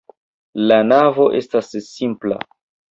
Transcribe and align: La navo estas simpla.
La 0.71 0.79
navo 0.93 1.29
estas 1.43 1.73
simpla. 1.93 2.45